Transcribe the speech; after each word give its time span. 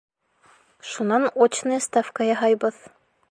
Шунан 0.93 1.27
очная 1.45 1.79
ставка 1.89 2.29
яһайбыҙ! 2.33 2.81